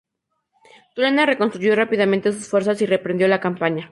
[0.95, 3.87] Turena reconstruyó rápidamente sus fuerzas y reemprendió la campaña.